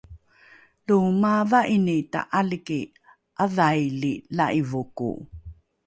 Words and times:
lo 0.87 0.95
maava’ini 1.21 1.97
ta’aliki 2.13 2.81
’adhaili 3.43 4.13
la’ivoko 4.37 5.09